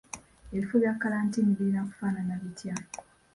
Ebifo 0.55 0.75
bya 0.81 0.93
kkalantiini 0.95 1.53
birina 1.57 1.81
kufaanana 1.87 2.33
bitya? 2.41 2.75